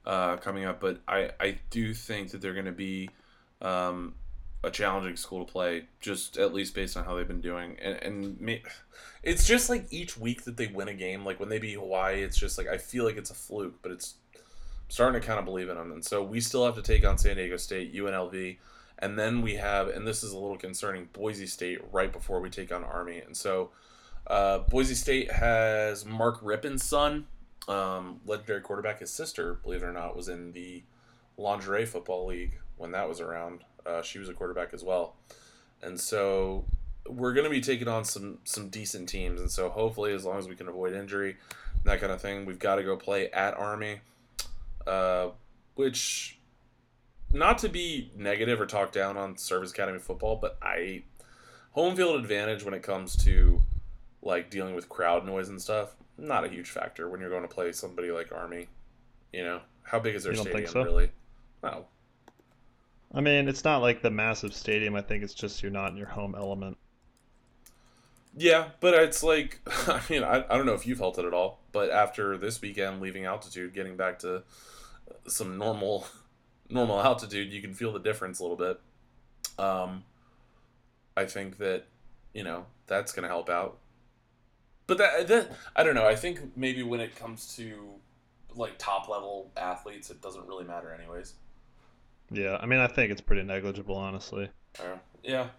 [0.09, 3.11] uh, coming up, but I, I do think that they're going to be
[3.61, 4.15] um,
[4.63, 7.77] a challenging school to play, just at least based on how they've been doing.
[7.79, 8.63] And, and may,
[9.21, 12.23] it's just like each week that they win a game, like when they beat Hawaii,
[12.23, 14.41] it's just like I feel like it's a fluke, but it's I'm
[14.87, 15.91] starting to kind of believe in them.
[15.91, 18.57] And so we still have to take on San Diego State, UNLV,
[18.97, 22.49] and then we have, and this is a little concerning, Boise State right before we
[22.49, 23.19] take on Army.
[23.19, 23.69] And so
[24.25, 27.27] uh, Boise State has Mark Rypien's son,
[27.67, 28.99] um, legendary quarterback.
[28.99, 30.83] His sister, believe it or not, was in the
[31.37, 33.63] lingerie football league when that was around.
[33.85, 35.15] Uh, she was a quarterback as well.
[35.81, 36.65] And so
[37.07, 39.39] we're going to be taking on some some decent teams.
[39.39, 41.37] And so hopefully, as long as we can avoid injury,
[41.83, 44.01] that kind of thing, we've got to go play at Army
[44.89, 45.29] uh,
[45.75, 46.39] which
[47.31, 51.03] not to be negative or talk down on Service Academy football, but I
[51.71, 53.61] home field advantage when it comes to
[54.21, 57.47] like dealing with crowd noise and stuff, not a huge factor when you're going to
[57.47, 58.67] play somebody like Army.
[59.33, 60.83] You know, how big is their You don't stadium think so?
[60.83, 61.11] really?
[61.63, 61.85] No.
[63.13, 64.95] I mean, it's not like the massive stadium.
[64.95, 66.77] I think it's just you're not in your home element.
[68.37, 71.33] Yeah, but it's like I mean, I, I don't know if you felt it at
[71.33, 74.43] all, but after this weekend leaving altitude, getting back to
[75.27, 76.05] some normal
[76.69, 78.79] normal altitude, you can feel the difference a little bit.
[79.57, 80.03] Um
[81.17, 81.85] I think that,
[82.33, 83.79] you know, that's gonna help out.
[84.89, 87.93] But that, that I don't know, I think maybe when it comes to
[88.55, 91.35] like top level athletes it doesn't really matter anyways.
[92.31, 94.49] Yeah, I mean, I think it's pretty negligible, honestly.
[94.79, 95.49] Uh, yeah.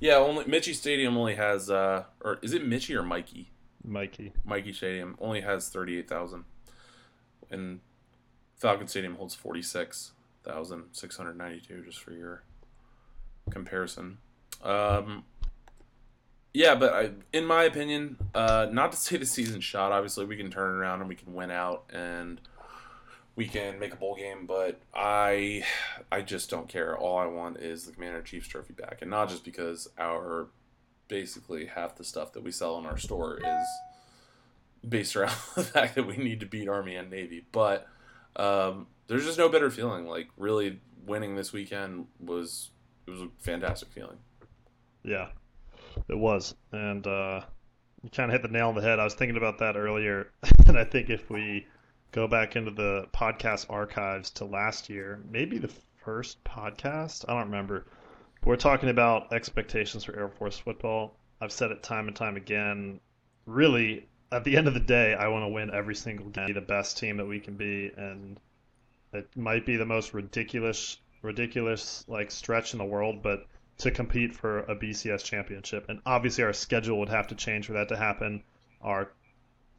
[0.00, 3.50] Yeah, only Mitchie Stadium only has uh or is it Mitchie or Mikey?
[3.84, 4.32] Mikey.
[4.44, 6.44] Mikey Stadium only has 38,000.
[7.50, 7.80] And
[8.56, 12.42] Falcon Stadium holds 46,692, just for your
[13.50, 14.16] comparison.
[14.62, 15.24] Um,
[16.54, 19.90] yeah, but I, in my opinion, uh, not to say the season's shot.
[19.90, 22.40] Obviously, we can turn around and we can win out and
[23.34, 24.46] we can make a bowl game.
[24.46, 25.64] But I,
[26.12, 26.96] I just don't care.
[26.96, 30.46] All I want is the Commander Chiefs trophy back, and not just because our
[31.08, 33.68] basically half the stuff that we sell in our store is
[34.88, 37.44] based around the fact that we need to beat Army and Navy.
[37.50, 37.88] But
[38.36, 40.06] um, there's just no better feeling.
[40.06, 42.70] Like really winning this weekend was
[43.08, 44.18] it was a fantastic feeling.
[45.02, 45.28] Yeah,
[46.08, 47.40] it was, and uh,
[48.02, 48.98] you kind of hit the nail on the head.
[48.98, 50.30] I was thinking about that earlier,
[50.66, 51.66] and I think if we
[52.12, 55.72] go back into the podcast archives to last year, maybe the
[56.04, 57.86] first podcast, I don't remember.
[58.40, 61.16] But we're talking about expectations for Air Force football.
[61.40, 63.00] I've said it time and time again.
[63.46, 66.52] Really, at the end of the day, I want to win every single game, be
[66.52, 68.38] the best team that we can be, and
[69.12, 73.46] it might be the most ridiculous, ridiculous like stretch in the world, but
[73.78, 75.86] to compete for a BCS championship.
[75.88, 78.42] And obviously, our schedule would have to change for that to happen.
[78.80, 79.10] Our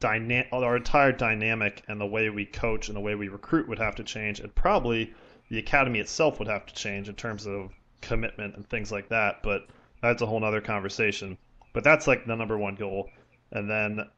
[0.00, 3.78] dyna- our entire dynamic and the way we coach and the way we recruit would
[3.78, 5.14] have to change, and probably
[5.48, 9.42] the academy itself would have to change in terms of commitment and things like that.
[9.42, 9.66] But
[10.02, 11.38] that's a whole other conversation.
[11.72, 13.10] But that's like the number one goal.
[13.52, 14.08] And then,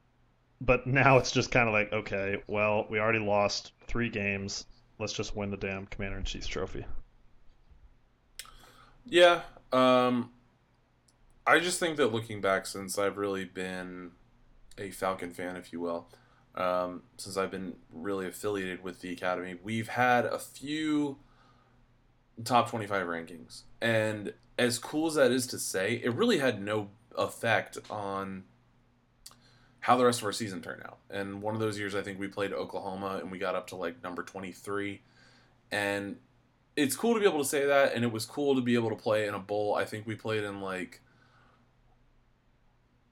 [0.61, 4.67] but now it's just kind of like, okay, well, we already lost three games.
[4.99, 6.85] Let's just win the damn Commander in Chief's trophy.
[9.07, 10.31] Yeah, um,
[11.47, 14.13] I just think that looking back, since I've really been
[14.77, 16.09] a Falcon fan, if you will,
[16.55, 21.19] um, since I've been really affiliated with the academy, we've had a few
[22.45, 23.63] top 25 rankings.
[23.81, 28.45] And as cool as that is to say, it really had no effect on
[29.81, 30.99] how the rest of our season turned out.
[31.11, 33.77] And one of those years, I think we played Oklahoma and we got up to
[33.77, 35.01] like number 23.
[35.71, 36.17] And
[36.79, 37.95] it's cool to be able to say that.
[37.95, 39.75] And it was cool to be able to play in a bowl.
[39.75, 41.01] I think we played in like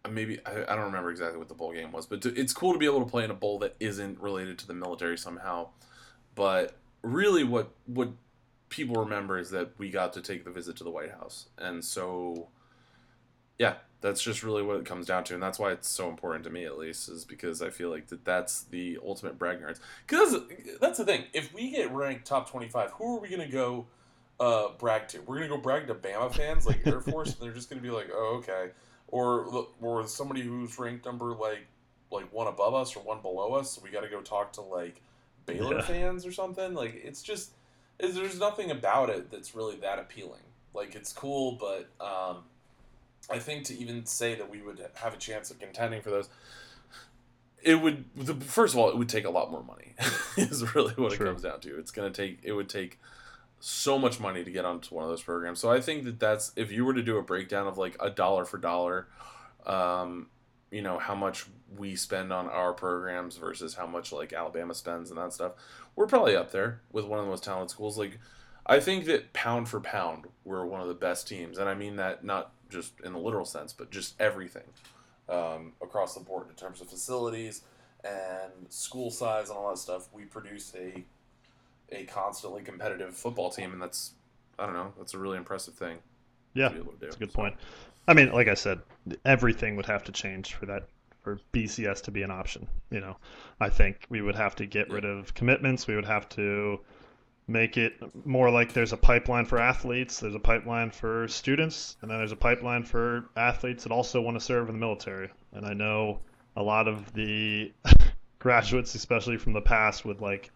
[0.04, 2.52] uh, maybe I, I don't remember exactly what the bowl game was, but to, it's
[2.52, 5.18] cool to be able to play in a bowl that isn't related to the military
[5.18, 5.68] somehow.
[6.34, 8.10] But really, what what
[8.68, 11.84] people remember is that we got to take the visit to the White House, and
[11.84, 12.48] so
[13.58, 13.74] yeah,
[14.06, 16.50] that's just really what it comes down to, and that's why it's so important to
[16.50, 19.80] me, at least, is because I feel like that that's the ultimate bragging rights.
[20.06, 20.36] Because
[20.80, 21.24] that's the thing.
[21.32, 23.86] If we get ranked top twenty-five, who are we gonna go
[24.38, 25.20] uh, brag to?
[25.20, 27.90] We're gonna go brag to Bama fans like Air Force, and they're just gonna be
[27.90, 28.70] like, "Oh, okay,"
[29.08, 31.66] or or somebody who's ranked number like
[32.12, 33.72] like one above us or one below us.
[33.72, 35.02] So we got to go talk to like
[35.44, 35.82] Baylor Yeah.
[35.82, 36.72] fans or something.
[36.74, 37.50] Like it's just
[37.98, 40.42] is there's nothing about it that's really that appealing.
[40.74, 42.44] Like it's cool, but um,
[43.30, 46.28] I think to even say that we would have a chance of contending for those,
[47.62, 48.04] it would.
[48.14, 49.94] The, first of all, it would take a lot more money.
[50.36, 51.26] is really what True.
[51.26, 51.78] it comes down to.
[51.78, 52.38] It's gonna take.
[52.42, 52.98] It would take
[53.58, 55.58] so much money to get onto one of those programs.
[55.58, 58.10] So I think that that's if you were to do a breakdown of like a
[58.10, 59.08] dollar for dollar,
[59.66, 60.28] um,
[60.70, 65.10] you know how much we spend on our programs versus how much like Alabama spends
[65.10, 65.52] and that stuff,
[65.96, 67.98] we're probably up there with one of the most talented schools.
[67.98, 68.18] Like
[68.66, 71.96] I think that pound for pound, we're one of the best teams, and I mean
[71.96, 74.64] that not just in the literal sense, but just everything
[75.28, 77.62] um, across the board in terms of facilities
[78.04, 80.08] and school size and all that stuff.
[80.12, 81.04] We produce a
[81.90, 84.12] a constantly competitive football team, and that's
[84.58, 85.98] I don't know, that's a really impressive thing.
[86.54, 87.06] Yeah, to be able to do.
[87.06, 87.54] That's a good So, point.
[88.08, 88.80] I mean, like I said,
[89.24, 90.88] everything would have to change for that
[91.22, 92.68] for BCS to be an option.
[92.90, 93.16] You know,
[93.60, 95.86] I think we would have to get rid of commitments.
[95.86, 96.80] We would have to
[97.48, 97.94] make it
[98.26, 102.32] more like there's a pipeline for athletes, there's a pipeline for students, and then there's
[102.32, 105.30] a pipeline for athletes that also want to serve in the military.
[105.52, 106.20] And I know
[106.56, 107.72] a lot of the
[108.40, 110.50] graduates, especially from the past, would like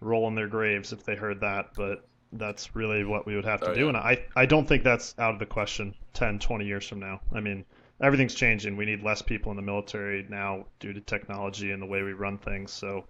[0.00, 3.60] roll in their graves if they heard that, but that's really what we would have
[3.62, 3.80] to Oh, do.
[3.82, 3.88] yeah.
[3.88, 7.20] And I, I don't think that's out of the question 10, 20 years from now.
[7.32, 7.64] I mean,
[8.00, 8.76] everything's changing.
[8.76, 12.12] We need less people in the military now due to technology and the way we
[12.12, 12.70] run things.
[12.70, 13.06] So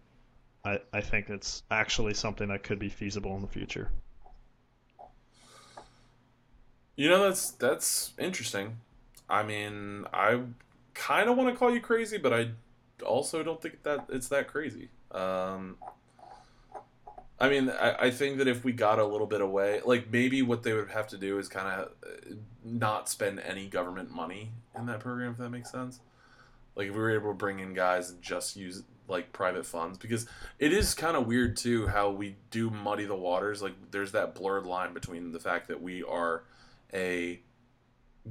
[0.65, 3.91] I, I think it's actually something that could be feasible in the future.
[6.97, 8.79] You know, that's that's interesting.
[9.31, 10.41] I mean, I
[10.95, 12.51] kind of want to call you crazy, but I
[13.05, 14.89] also don't think that it's that crazy.
[15.13, 15.77] Um,
[17.41, 20.43] I mean, I, I think that if we got a little bit away, like maybe
[20.43, 21.93] what they would have to do is kind of
[22.65, 26.01] not spend any government money in that program, if that makes sense.
[26.75, 29.99] Like if we were able to bring in guys and just use like private funds,
[29.99, 30.27] because
[30.59, 33.63] it is kind of weird too how we do muddy the waters.
[33.63, 36.45] Like there's that blurred line between the fact that we are
[36.93, 37.41] a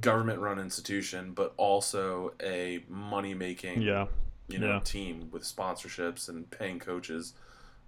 [0.00, 4.06] government run institution, but also a money making Yeah.
[4.48, 4.80] you know Yeah.
[4.80, 7.34] team with sponsorships and paying coaches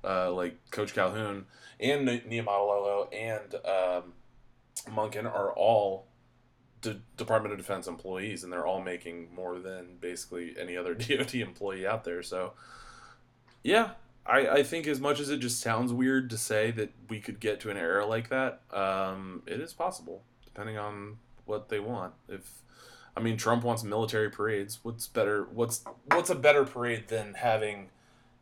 [0.03, 1.45] uh, like Coach Calhoun
[1.79, 4.15] and Niumatalolo and um,
[4.89, 6.07] Monken are all
[6.81, 11.35] D- Department of Defense employees, and they're all making more than basically any other DoD
[11.35, 12.23] employee out there.
[12.23, 12.55] So,
[13.63, 13.91] yeah,
[14.27, 17.41] I, I think as much as it just sounds weird to say that we could
[17.41, 22.15] get to an era like that, um, it is possible, depending on what they want.
[22.29, 22.63] If
[23.17, 24.79] I mean, Trump wants military parades.
[24.83, 25.49] What's better?
[25.53, 27.89] What's what's a better parade than having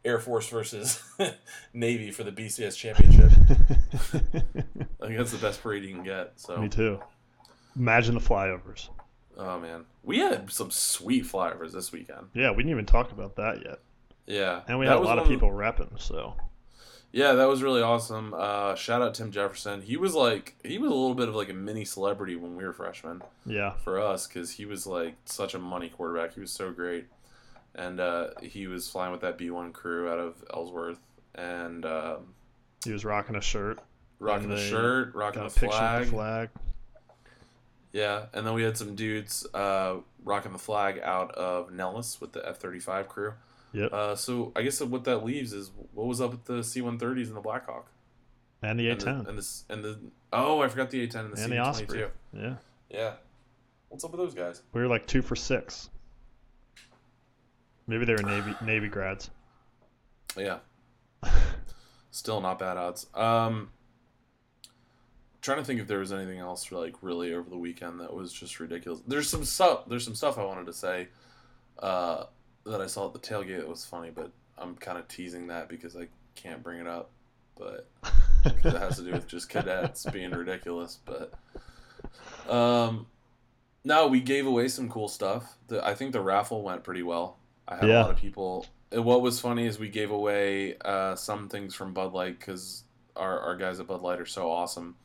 [0.05, 1.03] Air Force versus
[1.73, 3.31] Navy for the BCS championship?
[5.01, 6.33] I think that's the best parade you can get.
[6.37, 7.01] So, Me too.
[7.77, 8.89] Imagine the flyovers.
[9.39, 12.27] oh man, we had some sweet flyovers this weekend.
[12.35, 13.79] Yeah, we didn't even talk about that yet.
[14.29, 16.35] Yeah, And we had a lot of people repping, so.
[17.11, 18.35] Yeah, that was really awesome.
[18.37, 19.81] Uh, shout out Tim Jefferson.
[19.81, 22.63] He was like he was a little bit of like a mini celebrity when we
[22.65, 23.23] were freshmen.
[23.47, 23.73] Yeah.
[23.83, 26.35] for us because he was like such a money quarterback.
[26.35, 27.07] He was so great,
[27.75, 30.99] and uh, he was flying with that B one crew out of Ellsworth
[31.35, 32.35] and um,
[32.85, 33.79] He was rocking a shirt.
[34.19, 36.05] rocking the shirt, rocking the a picture flag.
[36.05, 36.49] the flag.
[37.93, 42.33] Yeah, and then we had some dudes uh, rocking the flag out of Nellis with
[42.33, 43.33] the F thirty five crew.
[43.73, 43.93] Yep.
[43.93, 46.99] Uh, so I guess what that leaves is what was up with the C one
[46.99, 47.91] thirties and the Blackhawk
[48.63, 49.29] And the and the, A10.
[49.29, 49.99] and this and the
[50.33, 52.05] oh I forgot the A ten and the And C the Osprey.
[52.33, 52.55] Yeah.
[52.91, 53.13] Yeah,
[53.91, 54.63] what's up with those guys?
[54.73, 55.91] We were like two for six.
[57.87, 59.31] Maybe they were Navy Navy grads.
[60.37, 60.59] Yeah.
[62.11, 63.07] Still not bad odds.
[63.15, 63.71] Um
[65.41, 68.33] trying to think if there was anything else like really over the weekend that was
[68.33, 69.01] just ridiculous.
[69.07, 71.09] There's some stuff there's some stuff I wanted to say
[71.79, 72.25] uh
[72.69, 75.69] that I saw at the tailgate that was funny, but I'm kind of teasing that
[75.69, 77.11] because I can't bring it up.
[77.57, 77.89] But
[78.45, 81.33] it has to do with just cadets being ridiculous, but
[82.49, 83.07] um
[83.85, 85.57] no, we gave away some cool stuff.
[85.69, 87.39] The, I think the raffle went pretty well.
[87.67, 88.67] I had a lot of people.
[88.93, 92.85] And what was funny is we gave away uh, some things from Bud Light because
[93.17, 94.97] our, our guys at Bud Light are so awesome.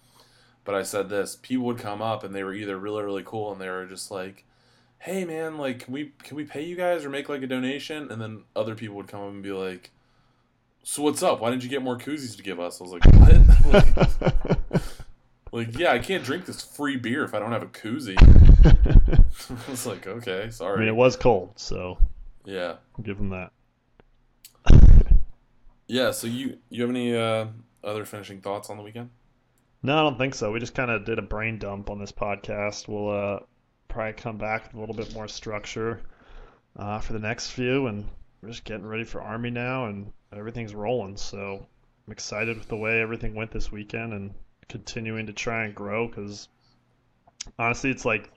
[0.66, 3.52] But I said this: people would come up and they were either really really cool
[3.52, 4.46] and they were just like,
[5.04, 8.10] "Hey man, like can we can we pay you guys or make like a donation?"
[8.12, 9.92] And then other people would come up and be like,
[10.84, 11.42] "So what's up?
[11.42, 14.82] Why didn't you get more koozies to give us?" I was like, "What?" like,
[15.52, 18.16] like, yeah, I can't drink this free beer if I don't have a koozie.
[19.68, 20.78] I was like, okay, sorry.
[20.78, 21.98] I mean, it was cold, so
[22.46, 23.52] yeah, give them that.
[25.88, 26.12] yeah.
[26.12, 27.48] So you you have any uh,
[27.84, 29.10] other finishing thoughts on the weekend?
[29.84, 30.50] No, I don't think so.
[30.52, 32.88] We just kind of did a brain dump on this podcast.
[32.88, 33.40] We'll uh,
[33.94, 36.02] probably come back with a little bit more structure
[36.76, 38.06] uh, for the next few, and
[38.42, 41.16] we're just getting ready for Army now, and everything's rolling.
[41.16, 41.66] So
[42.08, 44.34] I'm excited with the way everything went this weekend, and
[44.68, 46.08] continuing to try and grow.
[46.08, 46.50] Because
[47.60, 48.32] honestly, it's like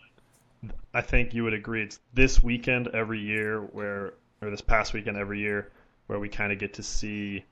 [0.92, 1.82] I think you would agree.
[1.82, 5.72] It's this weekend every year where, or this past weekend every year,
[6.06, 7.44] where we kind of get to see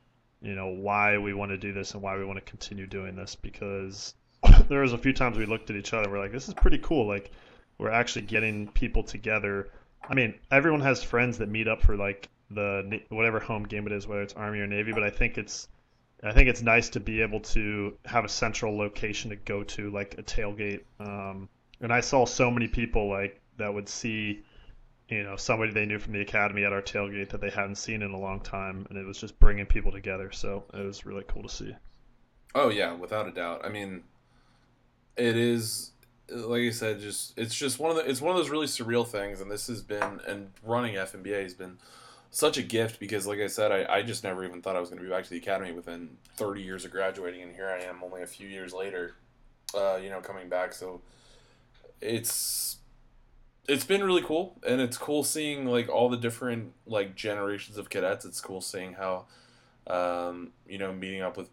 [0.43, 3.17] you know why we want to do this and why we want to continue doing
[3.17, 4.15] this because
[4.69, 6.77] there was a few times we looked at each other we're like this is pretty
[6.77, 7.31] cool like
[7.79, 9.71] we're actually getting people together.
[10.09, 13.93] I mean everyone has friends that meet up for like the whatever home game it
[13.93, 15.67] is whether it's army or navy but i think it's
[16.23, 19.91] i think it's nice to be able to have a central location to go to
[19.91, 20.83] like a tailgate.
[21.01, 21.49] Um,
[21.81, 24.45] and i saw so many people like that would see
[25.09, 28.03] you know somebody they knew from the academy at our tailgate that they hadn't seen
[28.03, 30.31] in a long time and it was just bringing people together.
[30.33, 31.75] So it was really cool to see.
[32.55, 33.63] Oh yeah, without a doubt.
[33.65, 34.05] I mean,
[35.17, 35.93] it is
[36.31, 39.07] like I said, just it's just one of the it's one of those really surreal
[39.07, 41.79] things, and this has been and running FNBA has been
[42.31, 44.89] such a gift because, like I said, I, I just never even thought I was
[44.89, 47.85] going to be back to the academy within 30 years of graduating, and here I
[47.85, 49.15] am, only a few years later,
[49.73, 50.73] uh, you know, coming back.
[50.73, 51.01] So
[52.01, 52.79] it's
[53.69, 57.89] it's been really cool, and it's cool seeing like all the different like generations of
[57.89, 58.25] cadets.
[58.25, 59.27] It's cool seeing how
[59.87, 61.51] um, you know meeting up with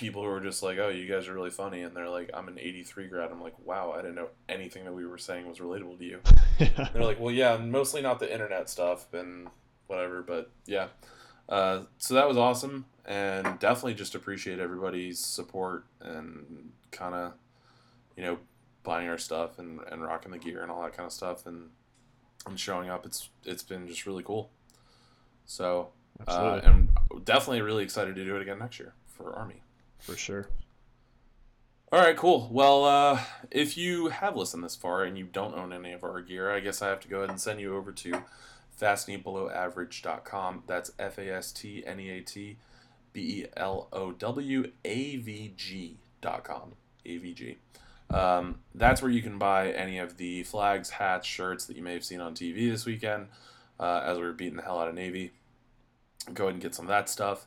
[0.00, 2.48] people who are just like, "Oh, you guys are really funny," and they're like, "I'm
[2.48, 5.58] an '83 grad." I'm like, "Wow, I didn't know anything that we were saying was
[5.58, 6.20] relatable to you."
[6.58, 6.88] yeah.
[6.92, 9.48] They're like, "Well, yeah, mostly not the internet stuff and
[9.86, 10.88] whatever, but yeah."
[11.48, 17.34] Uh, so that was awesome, and definitely just appreciate everybody's support and kind of,
[18.16, 18.38] you know,
[18.84, 21.68] buying our stuff and, and rocking the gear and all that kind of stuff and
[22.46, 23.04] and showing up.
[23.04, 24.50] It's it's been just really cool.
[25.44, 25.90] So
[26.26, 26.88] uh, and
[27.24, 29.62] definitely really excited to do it again next year for Army.
[30.00, 30.48] For sure.
[31.92, 32.48] All right, cool.
[32.52, 33.20] Well, uh,
[33.50, 36.60] if you have listened this far and you don't own any of our gear, I
[36.60, 38.22] guess I have to go ahead and send you over to
[38.80, 40.64] fastneatbelowaverage.com.
[40.66, 42.56] That's F A S T N E A T
[43.12, 46.72] B E L O W A V G.com.
[47.06, 47.56] AVG.
[48.10, 51.94] Um, that's where you can buy any of the flags, hats, shirts that you may
[51.94, 53.28] have seen on TV this weekend
[53.78, 55.32] uh, as we were beating the hell out of Navy.
[56.34, 57.46] Go ahead and get some of that stuff.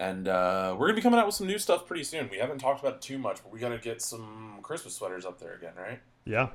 [0.00, 2.30] And uh, we're going to be coming out with some new stuff pretty soon.
[2.30, 5.26] We haven't talked about it too much, but we got to get some Christmas sweaters
[5.26, 6.00] up there again, right?
[6.24, 6.48] Yeah.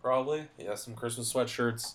[0.00, 0.48] Probably.
[0.58, 1.94] Yeah, some Christmas sweatshirts,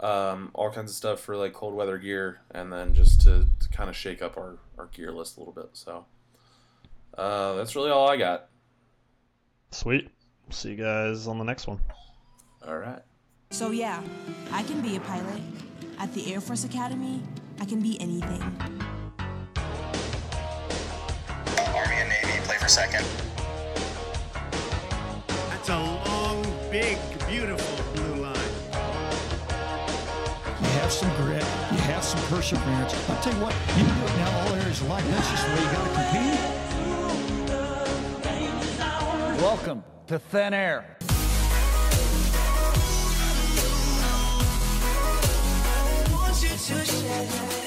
[0.00, 3.68] um, all kinds of stuff for like cold weather gear, and then just to, to
[3.70, 5.70] kind of shake up our, our gear list a little bit.
[5.72, 6.04] So
[7.16, 8.50] uh, that's really all I got.
[9.70, 10.10] Sweet.
[10.50, 11.80] See you guys on the next one.
[12.66, 13.00] All right.
[13.50, 14.02] So, yeah,
[14.52, 15.40] I can be a pilot.
[15.98, 17.22] At the Air Force Academy,
[17.60, 18.87] I can be anything.
[22.68, 23.04] For second.
[25.26, 26.98] That's a long, big,
[27.28, 28.36] beautiful blue line.
[30.60, 31.44] You have some grit.
[31.72, 32.94] You have some perseverance.
[33.08, 35.04] I'll tell you what, you can do it now all areas of life.
[35.08, 36.40] That's just the way you got to compete.
[39.42, 40.96] Welcome to Thin Air.
[46.10, 47.57] want you to share